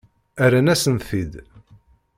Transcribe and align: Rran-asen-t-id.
Rran-asen-t-id. 0.49 1.33